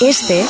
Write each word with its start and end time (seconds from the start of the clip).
Este 0.00 0.44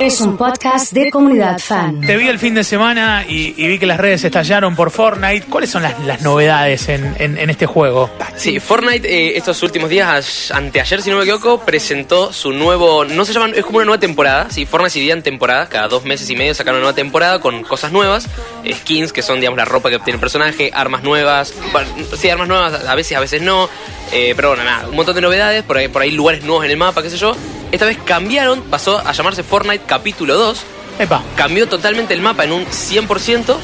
es 0.00 0.20
un 0.20 0.36
podcast 0.36 0.92
de 0.92 1.10
comunidad 1.10 1.58
fan. 1.58 2.00
Te 2.00 2.16
vi 2.16 2.26
el 2.28 2.38
fin 2.38 2.54
de 2.54 2.64
semana 2.64 3.24
y, 3.28 3.54
y 3.56 3.68
vi 3.68 3.78
que 3.78 3.86
las 3.86 3.98
redes 3.98 4.24
estallaron 4.24 4.74
por 4.74 4.90
Fortnite. 4.90 5.46
¿Cuáles 5.46 5.70
son 5.70 5.82
las, 5.82 5.98
las 6.04 6.22
novedades 6.22 6.88
en, 6.88 7.14
en- 7.18 7.36
en 7.38 7.50
este 7.50 7.66
juego? 7.66 8.10
Sí, 8.36 8.58
Fortnite 8.58 9.06
eh, 9.08 9.36
estos 9.36 9.62
últimos 9.62 9.90
días, 9.90 10.50
a- 10.50 10.56
anteayer 10.56 11.02
si 11.02 11.10
no 11.10 11.16
me 11.18 11.22
equivoco, 11.24 11.60
presentó 11.60 12.32
su 12.32 12.52
nuevo, 12.52 13.04
no 13.04 13.24
se 13.24 13.32
llaman, 13.34 13.52
es 13.54 13.64
como 13.64 13.76
una 13.78 13.86
nueva 13.86 14.00
temporada, 14.00 14.48
sí, 14.50 14.64
Fortnite 14.66 14.90
se 14.90 15.10
en 15.10 15.22
temporadas, 15.22 15.68
cada 15.68 15.88
dos 15.88 16.04
meses 16.04 16.28
y 16.30 16.36
medio 16.36 16.54
sacan 16.54 16.74
una 16.74 16.80
nueva 16.82 16.94
temporada 16.96 17.40
con 17.40 17.62
cosas 17.62 17.92
nuevas, 17.92 18.26
eh, 18.64 18.74
skins 18.74 19.12
que 19.12 19.22
son 19.22 19.38
digamos 19.40 19.58
la 19.58 19.64
ropa 19.66 19.90
que 19.90 19.98
tiene 19.98 20.14
el 20.14 20.20
personaje, 20.20 20.70
armas 20.72 21.02
nuevas, 21.02 21.54
bueno, 21.72 21.88
sí, 22.16 22.28
armas 22.30 22.48
nuevas 22.48 22.84
a 22.86 22.94
veces, 22.94 23.16
a 23.16 23.20
veces 23.20 23.42
no, 23.42 23.68
eh, 24.12 24.32
pero 24.34 24.48
bueno, 24.48 24.64
nada, 24.64 24.88
un 24.88 24.96
montón 24.96 25.14
de 25.14 25.20
novedades, 25.20 25.62
por 25.62 25.76
ahí, 25.76 25.88
por 25.88 26.02
ahí 26.02 26.10
lugares 26.10 26.42
nuevos 26.42 26.64
en 26.64 26.70
el 26.70 26.76
mapa, 26.78 27.02
qué 27.02 27.10
sé 27.10 27.16
yo. 27.18 27.36
Esta 27.72 27.86
vez 27.86 27.98
cambiaron, 28.04 28.62
pasó 28.62 28.98
a 28.98 29.12
llamarse 29.12 29.42
Fortnite 29.42 29.84
capítulo 29.86 30.34
2, 30.36 30.60
Epa. 30.98 31.22
cambió 31.36 31.68
totalmente 31.68 32.14
el 32.14 32.20
mapa 32.20 32.44
en 32.44 32.52
un 32.52 32.66
100% 32.66 33.56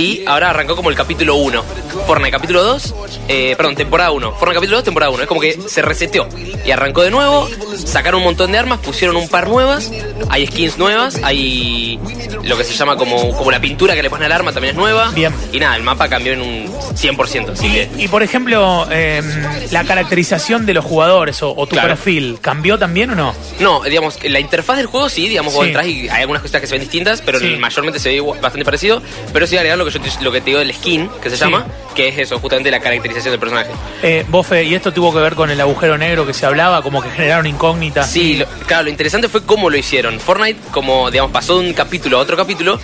y 0.00 0.24
ahora 0.26 0.50
arrancó 0.50 0.74
como 0.76 0.88
el 0.90 0.96
capítulo 0.96 1.34
1. 1.36 1.62
Fortnite 2.06 2.30
capítulo 2.30 2.62
2, 2.64 2.94
eh, 3.28 3.54
perdón, 3.56 3.74
temporada 3.76 4.10
1. 4.12 4.32
Fortnite 4.32 4.54
capítulo 4.54 4.76
2, 4.78 4.84
temporada 4.84 5.10
1. 5.12 5.22
Es 5.22 5.28
como 5.28 5.40
que 5.40 5.58
se 5.66 5.82
reseteó 5.82 6.26
y 6.64 6.70
arrancó 6.70 7.02
de 7.02 7.10
nuevo, 7.10 7.48
sacaron 7.76 8.20
un 8.20 8.24
montón 8.24 8.52
de 8.52 8.58
armas, 8.58 8.78
pusieron 8.80 9.16
un 9.16 9.28
par 9.28 9.48
nuevas, 9.48 9.90
hay 10.28 10.46
skins 10.46 10.78
nuevas, 10.78 11.20
hay 11.22 11.98
lo 12.44 12.56
que 12.56 12.64
se 12.64 12.72
llama 12.74 12.96
como, 12.96 13.36
como 13.36 13.50
la 13.50 13.60
pintura 13.60 13.94
que 13.94 14.02
le 14.02 14.08
ponen 14.10 14.26
al 14.26 14.32
arma 14.32 14.52
también 14.52 14.74
es 14.74 14.78
nueva. 14.78 15.10
Bien. 15.10 15.32
Y 15.52 15.58
nada, 15.60 15.76
el 15.76 15.82
mapa 15.82 16.08
cambió 16.08 16.32
en 16.32 16.40
un 16.40 16.66
100%, 16.72 17.50
así 17.52 17.70
que... 17.70 17.88
Y, 17.98 18.04
y, 18.04 18.08
por 18.08 18.22
ejemplo, 18.22 18.86
eh, 18.90 19.22
la 19.70 19.84
caracterización 19.84 20.64
de 20.64 20.74
los 20.74 20.84
jugadores 20.84 21.42
o, 21.42 21.54
o 21.54 21.66
tu 21.66 21.74
Claro. 21.74 21.88
perfil, 21.88 22.38
¿cambió 22.40 22.78
también 22.78 23.10
o 23.10 23.14
no? 23.14 23.34
No, 23.58 23.82
digamos, 23.82 24.18
la 24.24 24.40
interfaz 24.40 24.78
del 24.78 24.86
juego 24.86 25.08
sí, 25.08 25.28
digamos, 25.28 25.52
vos 25.54 25.62
Sí. 25.64 25.68
entras 25.68 25.86
y 25.86 26.08
hay 26.08 26.22
algunas 26.22 26.40
cositas 26.42 26.60
que 26.62 26.66
se 26.66 26.74
ven 26.74 26.80
distintas, 26.82 27.20
pero 27.20 27.38
Sí. 27.38 27.56
mayormente 27.58 27.98
se 28.00 28.08
ve 28.08 28.20
bastante 28.20 28.64
parecido. 28.64 29.02
Pero 29.32 29.46
sí 29.46 29.56
agregar 29.56 29.76
lo 29.78 29.84
que 29.84 29.89
yo 29.90 30.00
te, 30.00 30.10
lo 30.24 30.32
que 30.32 30.40
te 30.40 30.46
digo 30.46 30.58
del 30.58 30.72
skin, 30.74 31.08
que 31.22 31.30
se 31.30 31.36
Sí. 31.36 31.44
llama, 31.44 31.66
que 31.94 32.08
es 32.08 32.18
eso, 32.18 32.38
justamente 32.38 32.70
la 32.70 32.80
caracterización 32.80 33.32
del 33.32 33.40
personaje. 33.40 33.70
Eh, 34.02 34.24
Bofe, 34.28 34.64
y 34.64 34.74
esto 34.74 34.92
tuvo 34.92 35.12
que 35.12 35.18
ver 35.20 35.34
con 35.34 35.50
el 35.50 35.60
agujero 35.60 35.98
negro 35.98 36.26
que 36.26 36.32
se 36.34 36.46
hablaba, 36.46 36.82
como 36.82 37.02
que 37.02 37.10
generaron 37.10 37.46
incógnitas. 37.46 38.10
Sí, 38.10 38.36
lo- 38.36 38.46
claro, 38.66 38.84
lo 38.84 38.90
interesante 38.90 39.28
fue 39.28 39.44
cómo 39.44 39.68
lo 39.70 39.76
hicieron. 39.76 40.18
Fortnite, 40.20 40.58
como 40.70 41.10
digamos, 41.10 41.32
pasó 41.32 41.58
de 41.60 41.68
un 41.68 41.74
capítulo 41.74 42.18
a 42.18 42.20
otro 42.20 42.36
capítulo, 42.36 42.80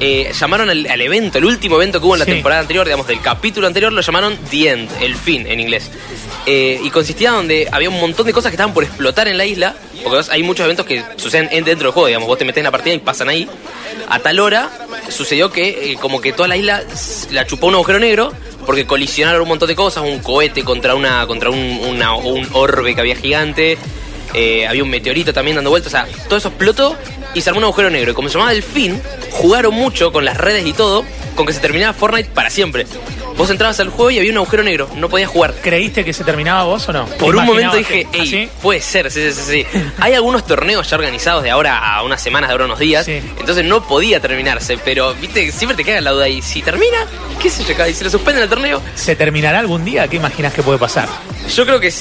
eh, 0.00 0.30
llamaron 0.38 0.70
al, 0.70 0.86
al 0.88 1.00
evento, 1.00 1.38
el 1.38 1.44
último 1.44 1.74
evento 1.76 1.98
que 2.00 2.06
hubo 2.06 2.14
en 2.14 2.20
la 2.20 2.24
Sí. 2.24 2.30
temporada 2.32 2.60
anterior, 2.60 2.86
digamos, 2.86 3.06
del 3.08 3.20
capítulo 3.20 3.66
anterior, 3.66 3.92
lo 3.92 4.00
llamaron 4.00 4.36
The 4.50 4.70
End, 4.70 4.90
el 5.00 5.14
fin 5.16 5.46
en 5.46 5.58
inglés. 5.60 5.90
Eh, 6.46 6.80
y 6.82 6.90
consistía 6.90 7.32
donde 7.32 7.68
había 7.72 7.90
un 7.90 8.00
montón 8.00 8.24
de 8.26 8.32
cosas 8.32 8.50
que 8.50 8.54
estaban 8.54 8.72
por 8.72 8.84
explotar 8.84 9.26
en 9.28 9.36
la 9.36 9.44
isla, 9.44 9.74
porque 10.04 10.20
hay 10.30 10.42
muchos 10.44 10.64
eventos 10.64 10.86
que 10.86 11.02
suceden 11.16 11.48
en- 11.50 11.64
dentro 11.64 11.86
del 11.88 11.92
juego, 11.92 12.06
digamos, 12.06 12.28
vos 12.28 12.38
te 12.38 12.44
metés 12.44 12.58
en 12.58 12.64
la 12.64 12.70
partida 12.70 12.94
y 12.94 12.98
pasan 12.98 13.28
ahí. 13.28 13.48
A 14.08 14.20
tal 14.20 14.40
hora 14.40 14.70
sucedió 15.10 15.50
que 15.50 15.92
eh, 15.92 15.98
como 16.00 16.20
que 16.20 16.32
toda 16.32 16.48
la 16.48 16.56
isla 16.56 16.82
la 17.30 17.46
chupó 17.46 17.66
un 17.66 17.74
agujero 17.74 17.98
negro 17.98 18.32
porque 18.64 18.86
colisionaron 18.86 19.42
un 19.42 19.48
montón 19.48 19.68
de 19.68 19.74
cosas, 19.74 20.04
un 20.04 20.18
cohete 20.20 20.64
contra 20.64 20.94
una 20.94 21.26
contra 21.26 21.50
un, 21.50 21.58
un 21.58 22.48
orbe 22.52 22.94
que 22.94 23.00
había 23.00 23.16
gigante, 23.16 23.78
eh, 24.34 24.66
había 24.66 24.82
un 24.82 24.90
meteorito 24.90 25.32
también 25.32 25.56
dando 25.56 25.70
vueltas, 25.70 25.92
o 25.92 25.96
sea, 25.96 26.06
todo 26.28 26.38
eso 26.38 26.48
explotó 26.48 26.96
y 27.34 27.40
se 27.40 27.50
armó 27.50 27.58
un 27.58 27.64
agujero 27.64 27.90
negro. 27.90 28.12
Y 28.12 28.14
como 28.14 28.28
se 28.28 28.34
llamaba 28.34 28.52
el 28.52 28.62
fin, 28.62 29.00
jugaron 29.30 29.74
mucho 29.74 30.12
con 30.12 30.24
las 30.24 30.36
redes 30.36 30.66
y 30.66 30.72
todo, 30.72 31.04
con 31.34 31.46
que 31.46 31.52
se 31.52 31.60
terminaba 31.60 31.92
Fortnite 31.92 32.30
para 32.30 32.50
siempre. 32.50 32.86
Vos 33.38 33.48
entrabas 33.50 33.78
al 33.78 33.88
juego 33.88 34.10
y 34.10 34.18
había 34.18 34.32
un 34.32 34.38
agujero 34.38 34.64
negro, 34.64 34.90
no 34.96 35.08
podías 35.08 35.30
jugar. 35.30 35.54
¿Creíste 35.62 36.04
que 36.04 36.12
se 36.12 36.24
terminaba 36.24 36.64
vos 36.64 36.88
o 36.88 36.92
no? 36.92 37.06
Por 37.06 37.36
un 37.36 37.44
momento 37.46 37.76
dije, 37.76 38.04
¿Ah, 38.12 38.16
ey, 38.16 38.26
sí? 38.26 38.48
puede 38.60 38.80
ser, 38.80 39.12
sí, 39.12 39.22
sí, 39.30 39.40
sí, 39.40 39.64
sí. 39.72 39.80
Hay 40.00 40.14
algunos 40.14 40.44
torneos 40.44 40.90
ya 40.90 40.96
organizados 40.96 41.44
de 41.44 41.50
ahora 41.50 41.78
a 41.94 42.02
unas 42.02 42.20
semanas, 42.20 42.48
de 42.48 42.52
ahora 42.52 42.64
a 42.64 42.66
unos 42.66 42.80
días, 42.80 43.06
Sí. 43.06 43.22
entonces 43.38 43.64
no 43.64 43.82
podía 43.86 44.18
terminarse, 44.18 44.76
pero, 44.84 45.14
viste, 45.14 45.52
siempre 45.52 45.76
te 45.76 45.84
queda 45.84 46.00
la 46.00 46.10
duda, 46.10 46.28
y 46.28 46.42
si 46.42 46.62
termina, 46.62 46.98
qué 47.40 47.48
sé 47.48 47.62
yo, 47.64 47.86
y 47.86 47.94
si 47.94 48.02
lo 48.02 48.10
suspenden 48.10 48.42
el 48.42 48.48
torneo, 48.48 48.82
¿Se 48.96 49.14
terminará 49.14 49.60
algún 49.60 49.84
día? 49.84 50.08
¿Qué 50.08 50.16
imaginas 50.16 50.52
que 50.52 50.62
puede 50.64 50.78
pasar? 50.78 51.08
yo 51.54 51.64
creo 51.64 51.78
que 51.78 51.92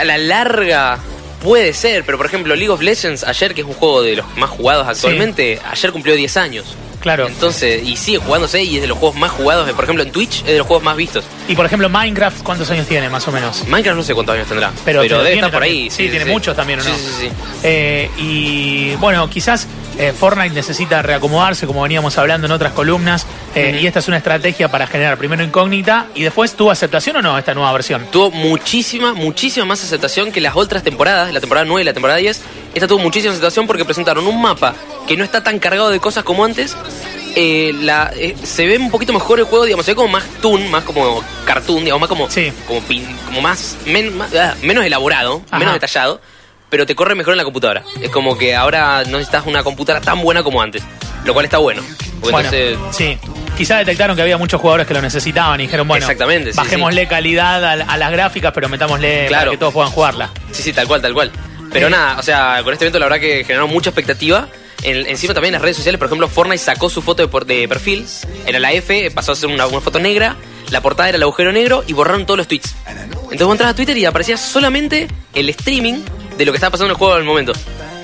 a 0.00 0.04
la 0.04 0.16
larga 0.16 0.98
puede 1.42 1.74
ser, 1.74 2.04
pero 2.04 2.16
por 2.16 2.26
ejemplo, 2.26 2.56
League 2.56 2.70
of 2.72 2.80
Legends, 2.80 3.22
ayer, 3.22 3.54
que 3.54 3.60
es 3.60 3.66
un 3.66 3.74
juego 3.74 4.02
de 4.02 4.16
los 4.16 4.36
más 4.38 4.48
jugados 4.50 4.88
actualmente, 4.88 5.60
ayer 5.70 5.92
cumplió 5.92 6.16
10 6.16 6.36
años. 6.38 6.74
Claro. 7.06 7.28
Entonces, 7.28 7.86
y 7.86 7.96
sigue 7.96 8.18
jugándose 8.18 8.64
y 8.64 8.74
es 8.74 8.82
de 8.82 8.88
los 8.88 8.98
juegos 8.98 9.16
más 9.16 9.30
jugados, 9.30 9.70
por 9.70 9.84
ejemplo, 9.84 10.02
en 10.02 10.10
Twitch 10.10 10.40
es 10.40 10.46
de 10.46 10.58
los 10.58 10.66
juegos 10.66 10.82
más 10.82 10.96
vistos. 10.96 11.24
Y 11.46 11.54
por 11.54 11.64
ejemplo, 11.64 11.88
Minecraft, 11.88 12.42
¿cuántos 12.42 12.68
años 12.72 12.84
tiene 12.88 13.08
más 13.08 13.28
o 13.28 13.30
menos? 13.30 13.62
Minecraft 13.68 13.96
no 13.96 14.02
sé 14.02 14.12
cuántos 14.12 14.34
años 14.34 14.48
tendrá, 14.48 14.72
Pero, 14.84 15.02
pero, 15.02 15.22
debe 15.22 15.36
estar 15.36 15.52
por 15.52 15.60
también. 15.60 15.84
ahí. 15.84 15.90
Sí, 15.90 16.08
tiene 16.08 16.24
muchos 16.24 16.56
también, 16.56 16.80
¿o 16.80 16.82
no? 16.82 16.90
Sí, 16.90 17.00
sí, 17.00 17.12
sí. 17.20 17.28
Eh, 17.62 18.10
y 18.18 18.94
bueno, 18.96 19.30
quizás 19.30 19.68
eh, 20.00 20.12
Fortnite 20.18 20.52
necesita 20.52 21.00
reacomodarse, 21.00 21.68
como 21.68 21.82
veníamos 21.82 22.18
hablando 22.18 22.48
en 22.48 22.52
otras 22.52 22.72
columnas, 22.72 23.24
eh, 23.54 23.78
y 23.80 23.86
esta 23.86 24.00
es 24.00 24.08
una 24.08 24.16
estrategia 24.16 24.68
para 24.68 24.88
generar 24.88 25.16
primero 25.16 25.44
incógnita 25.44 26.08
y 26.14 26.24
después 26.24 26.54
tuvo 26.54 26.72
aceptación 26.72 27.16
o 27.16 27.22
no 27.22 27.38
esta 27.38 27.54
nueva 27.54 27.72
versión. 27.72 28.06
tuvo 28.10 28.32
muchísima, 28.32 29.14
muchísima 29.14 29.64
más 29.64 29.82
aceptación 29.84 30.32
que 30.32 30.40
las 30.40 30.56
otras 30.56 30.82
temporadas, 30.82 31.32
la 31.32 31.38
temporada 31.40 31.64
9 31.64 31.82
y 31.82 31.84
la 31.84 31.92
temporada 31.92 32.18
10. 32.18 32.42
Esta 32.76 32.86
tuvo 32.86 32.98
muchísima 32.98 33.32
aceptación 33.32 33.66
porque 33.66 33.86
presentaron 33.86 34.26
un 34.26 34.40
mapa 34.40 34.74
que 35.08 35.16
no 35.16 35.24
está 35.24 35.42
tan 35.42 35.58
cargado 35.58 35.88
de 35.88 35.98
cosas 35.98 36.24
como 36.24 36.44
antes. 36.44 36.76
Eh, 37.34 37.72
la, 37.80 38.12
eh, 38.14 38.36
se 38.42 38.66
ve 38.66 38.76
un 38.76 38.90
poquito 38.90 39.12
mejor 39.14 39.38
el 39.38 39.46
juego, 39.46 39.64
digamos, 39.64 39.86
se 39.86 39.92
ve 39.92 39.96
como 39.96 40.08
más 40.08 40.24
toon, 40.42 40.70
más 40.70 40.84
como 40.84 41.22
cartoon, 41.46 41.80
digamos, 41.84 42.00
más 42.00 42.08
como, 42.08 42.30
Sí. 42.30 42.52
como, 42.66 42.80
pin- 42.82 43.06
como 43.26 43.40
más, 43.40 43.76
men- 43.86 44.14
más- 44.16 44.34
ah, 44.34 44.54
menos 44.62 44.84
elaborado, 44.84 45.42
Ajá. 45.48 45.58
menos 45.58 45.72
detallado, 45.74 46.20
pero 46.68 46.84
te 46.86 46.94
corre 46.94 47.14
mejor 47.14 47.32
en 47.32 47.38
la 47.38 47.44
computadora. 47.44 47.82
Es 48.00 48.10
como 48.10 48.36
que 48.36 48.54
ahora 48.54 49.04
no 49.04 49.18
necesitas 49.18 49.46
una 49.46 49.62
computadora 49.62 50.04
tan 50.04 50.20
buena 50.22 50.42
como 50.42 50.60
antes, 50.60 50.82
lo 51.24 51.32
cual 51.32 51.44
está 51.46 51.56
bueno. 51.58 51.82
Bueno, 52.20 52.38
entonces, 52.40 52.78
sí. 52.92 53.18
Quizás 53.56 53.78
detectaron 53.78 54.16
que 54.16 54.22
había 54.22 54.36
muchos 54.36 54.60
jugadores 54.60 54.86
que 54.86 54.92
lo 54.92 55.00
necesitaban 55.00 55.58
y 55.60 55.64
dijeron, 55.64 55.88
bueno, 55.88 56.04
Exactamente, 56.04 56.52
sí, 56.52 56.56
bajémosle 56.58 57.08
calidad 57.08 57.64
a, 57.64 57.72
a 57.72 57.96
las 57.96 58.12
gráficas, 58.12 58.52
pero 58.54 58.68
metámosle 58.68 59.28
para 59.30 59.50
que 59.50 59.56
todos 59.56 59.72
puedan 59.72 59.90
jugarla. 59.92 60.30
Sí, 60.52 60.62
sí, 60.62 60.72
tal 60.74 60.86
cual, 60.86 61.00
tal 61.00 61.14
cual. 61.14 61.30
Pero 61.80 61.90
nada, 61.90 62.18
o 62.18 62.22
sea, 62.22 62.60
con 62.64 62.72
este 62.72 62.84
evento 62.84 62.98
la 62.98 63.06
verdad 63.06 63.20
que 63.20 63.44
generaron 63.44 63.70
mucha 63.70 63.90
expectativa. 63.90 64.48
En- 64.82 65.06
encima 65.06 65.32
también 65.34 65.50
en 65.50 65.54
las 65.54 65.62
redes 65.62 65.76
sociales, 65.76 65.98
por 65.98 66.06
ejemplo, 66.06 66.28
Fortnite 66.28 66.58
sacó 66.58 66.88
su 66.90 67.00
foto 67.02 67.26
de, 67.26 67.44
de 67.54 67.66
perfil, 67.68 68.06
era 68.46 68.58
la 68.58 68.72
F, 68.72 69.10
pasó 69.10 69.32
a 69.32 69.36
ser 69.36 69.48
una, 69.48 69.66
foto 69.66 69.98
negra, 69.98 70.36
la 70.70 70.80
portada 70.82 71.08
era 71.08 71.16
el 71.16 71.22
agujero 71.22 71.50
negro 71.52 71.82
y 71.86 71.92
borraron 71.92 72.26
todos 72.26 72.38
los 72.38 72.46
tweets. 72.48 72.74
Entonces 72.86 73.42
vos 73.46 73.52
entras 73.54 73.70
a 73.70 73.74
Twitter 73.74 73.96
y 73.96 74.04
aparecía 74.04 74.36
solamente 74.36 75.08
el 75.34 75.48
streaming 75.48 76.02
de 76.36 76.44
lo 76.44 76.52
que 76.52 76.56
estaba 76.56 76.72
pasando 76.72 76.86
en 76.86 76.90
el 76.92 76.96
juego 76.98 77.16
el 77.16 77.24
momento. 77.24 77.52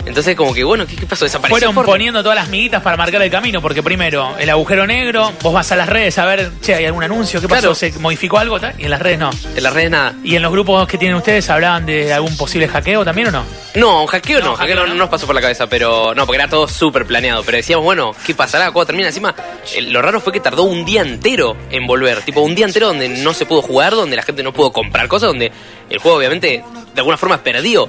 Entonces 0.04 0.34
como 0.34 0.52
que, 0.52 0.64
bueno, 0.64 0.86
¿qué, 0.86 0.96
qué 0.96 1.06
pasó? 1.06 1.24
Desapareció 1.24 1.54
Fueron 1.54 1.74
Fortnite. 1.74 1.92
poniendo 1.92 2.22
todas 2.22 2.36
las 2.36 2.48
miguitas 2.48 2.82
para 2.82 2.96
marcar 2.96 3.22
el 3.22 3.30
camino, 3.30 3.62
porque 3.62 3.82
primero, 3.82 4.34
el 4.38 4.50
agujero 4.50 4.86
negro, 4.86 5.32
vos 5.42 5.52
vas 5.54 5.70
a 5.72 5.76
las 5.76 5.88
redes 5.88 6.18
a 6.18 6.24
ver, 6.24 6.50
che, 6.60 6.74
¿hay 6.74 6.84
algún 6.86 7.04
anuncio? 7.04 7.40
¿Qué 7.40 7.48
pasó? 7.48 7.60
Claro. 7.60 7.74
¿Se 7.74 7.92
modificó 8.00 8.38
algo? 8.38 8.58
tal? 8.58 8.74
Y 8.78 8.84
en 8.84 8.90
las 8.90 9.00
redes 9.00 9.18
no. 9.18 9.30
En 9.56 9.62
las 9.62 9.72
redes 9.72 9.90
nada. 9.90 10.14
¿Y 10.24 10.34
en 10.34 10.42
los 10.42 10.50
grupos 10.50 10.86
que 10.88 10.98
tienen 10.98 11.16
ustedes 11.16 11.48
hablaban 11.50 11.86
de 11.86 12.12
algún 12.12 12.36
posible 12.36 12.66
hackeo 12.68 13.04
también 13.04 13.28
o 13.28 13.30
no? 13.30 13.44
No, 13.74 14.06
hackeo 14.06 14.40
no, 14.40 14.46
No, 14.46 14.56
hackeo 14.56 14.74
hackeo 14.74 14.76
no, 14.76 14.82
no. 14.86 14.94
no 14.94 14.98
nos 14.98 15.08
pasó 15.08 15.26
por 15.26 15.34
la 15.34 15.40
cabeza, 15.40 15.66
pero 15.68 16.14
no, 16.14 16.26
porque 16.26 16.42
era 16.42 16.48
todo 16.50 16.66
súper 16.68 17.06
planeado. 17.06 17.42
Pero 17.44 17.56
decíamos, 17.58 17.84
bueno, 17.84 18.14
¿qué 18.26 18.34
pasará? 18.34 18.70
¿Cuándo 18.72 18.86
termina? 18.86 19.08
Encima, 19.08 19.34
lo 19.82 20.02
raro 20.02 20.20
fue 20.20 20.32
que 20.32 20.40
tardó 20.40 20.64
un 20.64 20.84
día 20.84 21.02
entero 21.02 21.56
en 21.70 21.86
volver. 21.86 22.22
Tipo, 22.22 22.40
un 22.40 22.54
día 22.54 22.66
entero 22.66 22.88
donde 22.88 23.08
no 23.08 23.32
se 23.34 23.46
pudo 23.46 23.62
jugar, 23.62 23.92
donde 23.92 24.16
la 24.16 24.22
gente 24.22 24.42
no 24.42 24.52
pudo 24.52 24.72
comprar 24.72 25.06
cosas, 25.08 25.28
donde 25.28 25.52
el 25.88 25.98
juego 25.98 26.18
obviamente 26.18 26.64
de 26.94 27.00
alguna 27.00 27.16
forma 27.16 27.38
perdió. 27.38 27.88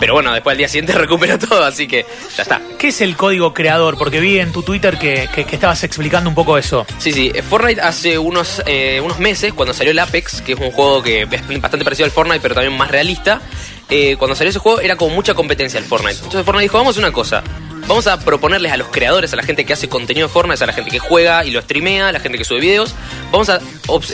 Pero 0.00 0.14
bueno, 0.14 0.32
después 0.32 0.54
al 0.54 0.58
día 0.58 0.68
siguiente 0.68 0.92
recuperó 0.98 1.38
todo, 1.38 1.62
así 1.64 1.86
que 1.86 2.04
ya 2.36 2.42
está. 2.42 2.60
¿Qué 2.78 2.88
es 2.88 3.00
el 3.02 3.16
código 3.16 3.52
creador? 3.54 3.96
Porque 3.98 4.18
vi 4.18 4.38
en 4.38 4.50
tu 4.50 4.62
Twitter 4.62 4.98
que, 4.98 5.28
que- 5.34 5.44
que 5.44 5.54
estabas 5.54 5.84
explicando 5.84 6.28
un 6.30 6.34
poco 6.34 6.56
eso. 6.58 6.86
Sí, 6.98 7.12
sí. 7.12 7.30
eh, 7.34 7.42
Fortnite 7.42 7.80
hace 7.80 8.18
unos, 8.18 8.62
eh, 8.66 9.00
unos 9.04 9.18
meses, 9.18 9.52
cuando 9.52 9.74
salió 9.74 9.92
el 9.92 9.98
Apex, 9.98 10.40
que 10.42 10.52
es 10.54 10.58
un 10.58 10.70
juego 10.72 11.02
que 11.02 11.22
es 11.22 11.60
bastante 11.60 11.84
parecido 11.84 12.06
al 12.06 12.10
Fortnite, 12.12 12.40
pero 12.40 12.54
también 12.54 12.76
más 12.76 12.90
realista, 12.90 13.40
eh, 13.88 14.16
cuando 14.18 14.34
salió 14.34 14.50
ese 14.50 14.58
juego 14.58 14.80
era 14.80 14.96
como 14.96 15.14
mucha 15.14 15.34
competencia 15.34 15.78
el 15.78 15.84
Fortnite. 15.84 16.16
Entonces 16.16 16.44
Fortnite 16.44 16.62
dijo, 16.64 16.78
vamos 16.78 16.96
a 16.96 17.00
una 17.00 17.12
cosa. 17.12 17.42
Vamos 17.86 18.06
a 18.06 18.20
proponerles 18.20 18.70
a 18.70 18.76
los 18.76 18.88
creadores, 18.88 19.32
a 19.32 19.36
la 19.36 19.42
gente 19.42 19.64
que 19.64 19.72
hace 19.72 19.88
contenido 19.88 20.28
de 20.28 20.32
Fortnite, 20.32 20.62
a 20.62 20.66
la 20.68 20.72
gente 20.72 20.90
que 20.92 21.00
juega 21.00 21.44
y 21.44 21.50
lo 21.50 21.60
streamea, 21.60 22.08
a 22.08 22.12
la 22.12 22.20
gente 22.20 22.38
que 22.38 22.44
sube 22.44 22.60
videos, 22.60 22.94
vamos 23.32 23.48
a 23.48 23.58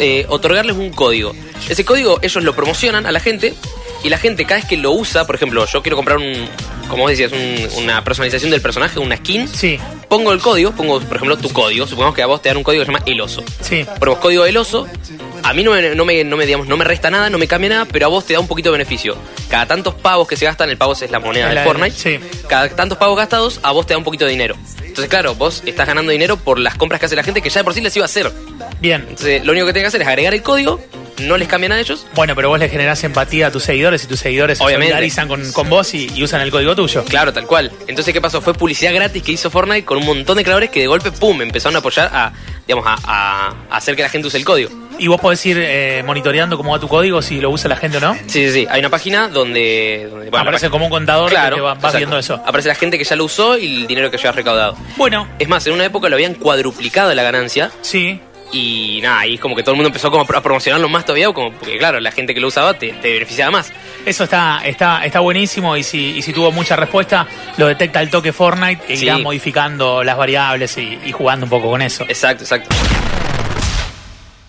eh, 0.00 0.25
otorgarles 0.31 0.77
un 0.77 0.91
código. 0.91 1.35
Ese 1.69 1.85
código 1.85 2.19
ellos 2.23 2.43
lo 2.43 2.55
promocionan 2.56 3.05
a 3.05 3.12
la 3.12 3.21
gente 3.21 3.55
y 4.04 4.08
la 4.08 4.19
gente 4.19 4.44
cada 4.44 4.60
vez 4.60 4.69
que 4.69 4.76
lo 4.76 4.93
usa, 4.93 5.26
por 5.26 5.34
ejemplo, 5.37 5.64
yo 5.66 5.82
quiero 5.82 5.96
comprar 5.96 6.19
un, 6.19 6.48
como 6.88 7.02
vos 7.04 7.10
decías, 7.10 7.32
un- 7.32 7.82
una 7.84 8.02
personalización 8.04 8.50
del 8.50 8.60
personaje, 8.60 8.98
una 8.98 9.16
skin, 9.16 9.48
Sí, 9.48 9.78
pongo 10.08 10.32
el 10.32 10.40
código, 10.40 10.72
pongo 10.72 11.00
por 11.00 11.16
ejemplo 11.16 11.37
tu 11.38 11.50
código, 11.52 11.87
supongamos 11.87 12.14
que 12.14 12.22
a 12.22 12.26
vos 12.26 12.40
te 12.43 12.48
dan 12.48 12.56
un 12.58 12.62
código 12.62 12.82
que 12.82 12.87
se 12.87 12.93
llama 12.93 13.04
el 13.06 13.20
oso. 13.20 13.43
sí. 13.60 13.84
Ponemos 13.98 14.20
código 14.20 14.44
del 14.44 14.56
oso, 14.56 14.87
a 15.43 15.52
mí 15.52 15.62
no 15.62 15.72
me, 15.72 15.94
no, 15.94 16.04
me, 16.04 16.25
no, 16.25 16.37
me, 16.37 16.46
digamos, 16.46 16.66
no 16.69 16.76
me 16.76 16.84
resta 16.84 17.10
nada, 17.10 17.31
no 17.31 17.38
me 17.38 17.46
cambia 17.48 17.70
nada, 17.70 17.84
pero 17.87 18.06
a 18.06 18.08
vos 18.08 18.25
te 18.25 18.34
da 18.34 18.40
un 18.40 18.46
poquito 18.48 18.70
de 18.70 18.78
beneficio. 18.78 19.16
Cada 19.48 19.66
tantos 19.66 19.94
pavos 19.94 20.26
que 20.28 20.37
se 20.37 20.44
gastan, 20.44 20.70
el 20.70 20.76
pavo 20.76 20.93
es 20.93 21.10
la 21.10 21.19
moneda 21.20 21.48
del 21.48 21.58
Fortnite, 21.64 21.96
sí. 21.96 22.19
cada 22.48 22.69
tantos 22.69 22.98
pavos 22.98 23.16
gastados, 23.16 23.60
a 23.62 23.72
vos 23.72 23.87
te 23.87 23.94
da 23.94 23.98
un 23.98 24.04
poquito 24.04 24.25
de 24.25 24.32
dinero. 24.32 24.56
Entonces, 24.82 25.08
claro, 25.10 25.34
vos 25.34 25.62
estás 25.66 25.87
ganando 25.87 26.10
dinero 26.10 26.37
por 26.38 26.58
las 26.58 26.75
compras 26.76 26.98
que 27.00 27.06
hace 27.06 27.16
la 27.16 27.22
gente 27.22 27.43
que 27.43 27.50
ya 27.50 27.60
de 27.60 27.64
por 27.64 27.75
sí 27.75 27.81
les 27.82 27.94
iba 27.96 28.04
a 28.04 28.06
hacer. 28.06 28.32
Bien. 28.81 29.02
Entonces, 29.08 29.44
lo 29.44 29.52
único 29.52 29.66
que 29.66 29.72
tenés 29.75 29.84
que 29.84 29.88
hacer 29.88 30.02
es 30.02 30.08
agregar 30.08 30.32
el 30.34 30.43
código 30.43 30.81
no 31.21 31.37
les 31.37 31.49
cambian 31.49 31.73
a 31.73 31.81
ellos. 31.81 32.07
Bueno, 32.15 32.35
pero 32.35 32.49
vos 32.49 32.59
le 32.59 32.69
generás 32.69 33.03
empatía 33.05 33.49
a 33.49 33.51
tus 33.51 33.63
seguidores 33.65 34.05
y 34.05 34.07
tus 34.07 34.21
seguidores 34.21 34.59
se 34.59 34.65
Obviamente. 34.65 34.93
solidarizan 34.93 35.29
con, 35.29 35.53
con 35.53 35.69
vos 35.71 35.93
y, 35.95 36.11
y 36.15 36.23
usan 36.23 36.41
el 36.41 36.51
código 36.51 36.75
tuyo. 36.77 37.05
Claro, 37.05 37.33
tal 37.33 37.47
cual. 37.47 37.71
Entonces, 37.87 38.13
¿qué 38.13 38.21
pasó? 38.21 38.41
Fue 38.41 38.55
publicidad 38.55 38.95
gratis 38.95 39.23
que 39.23 39.33
hizo 39.33 39.51
Fortnite 39.51 39.85
con 39.85 39.99
un 39.99 40.07
montón 40.07 40.37
de 40.37 40.45
creadores 40.45 40.71
que 40.71 40.81
de 40.81 40.87
golpe, 40.87 41.11
pum, 41.13 41.41
empezaron 41.43 41.77
a 41.77 41.79
apoyar 41.81 42.11
a, 42.13 42.33
digamos, 42.67 42.87
a, 42.87 42.97
a- 43.05 43.55
a 43.71 43.77
hacer 43.77 43.97
que 43.97 44.03
la 44.03 44.09
gente 44.09 44.29
use 44.29 44.37
el 44.39 44.45
código. 44.45 44.71
Y 44.99 45.09
vos 45.09 45.21
podés 45.21 45.45
ir 45.45 45.59
eh, 45.61 46.03
monitoreando 46.07 46.57
cómo 46.57 46.73
va 46.73 46.79
tu 46.81 46.89
código, 46.89 47.21
si 47.21 47.39
lo 47.39 47.51
usa 47.51 47.69
la 47.69 47.77
gente 47.77 47.99
o 47.99 48.01
no. 48.01 48.15
Sí, 48.15 48.47
sí, 48.47 48.51
sí. 48.51 48.67
Hay 48.71 48.81
una 48.81 48.89
página 48.89 49.29
donde... 49.29 50.09
donde 50.11 50.31
bueno, 50.31 50.43
Aparece 50.43 50.71
como 50.71 50.87
un 50.87 50.91
contador 50.91 51.31
página- 51.31 51.51
que 51.51 51.55
te 51.57 51.61
va- 51.61 51.75
vas 51.75 51.97
viendo 51.97 52.19
eso. 52.19 52.41
Aparece 52.47 52.69
la 52.69 52.75
gente 52.77 52.97
que 52.97 53.05
ya 53.05 53.15
lo 53.15 53.25
usó 53.27 53.59
y 53.59 53.83
el 53.83 53.87
dinero 53.87 54.11
que 54.11 54.17
ya 54.17 54.31
ha 54.31 54.33
recaudado. 54.33 54.75
Bueno, 54.97 55.29
Es 55.39 55.49
más, 55.49 55.67
en 55.67 55.75
una 55.75 55.85
época 55.85 56.09
lo 56.09 56.17
habían 56.17 56.33
cuadruplicado 56.35 57.13
la 57.15 57.23
ganancia 57.23 57.71
sí. 57.83 58.21
Y 58.52 59.00
nada, 59.02 59.20
ahí 59.20 59.34
es 59.34 59.40
como 59.40 59.54
que 59.56 59.62
todo 59.62 59.72
el 59.72 59.76
mundo 59.76 59.88
empezó 59.88 60.10
como 60.10 60.22
a 60.22 60.26
pro- 60.26 60.38
a 60.38 60.43
promocionarlo 60.43 60.88
más 60.88 61.04
todavía, 61.04 61.32
como 61.32 61.52
porque 61.52 61.78
claro, 61.78 62.00
la 62.00 62.12
gente 62.12 62.32
que 62.34 62.40
lo 62.40 62.48
usaba 62.48 62.75
te, 62.75 62.93
te 62.93 63.12
beneficiaba 63.12 63.50
más. 63.50 63.72
Eso 64.04 64.25
está, 64.25 64.60
está, 64.64 65.04
está 65.04 65.20
buenísimo 65.20 65.76
y 65.76 65.82
si, 65.82 66.16
y 66.16 66.22
si 66.22 66.32
tuvo 66.32 66.52
mucha 66.52 66.76
respuesta, 66.76 67.26
lo 67.56 67.66
detecta 67.66 68.00
el 68.00 68.08
toque 68.10 68.32
Fortnite 68.32 68.82
e 68.88 68.96
Sí. 68.96 69.04
irá 69.04 69.19
modificando 69.19 70.04
las 70.04 70.16
variables 70.16 70.76
y, 70.78 70.98
y 71.04 71.12
jugando 71.12 71.44
un 71.46 71.50
poco 71.50 71.70
con 71.70 71.82
eso. 71.82 72.04
Exacto, 72.08 72.44
exacto. 72.44 72.69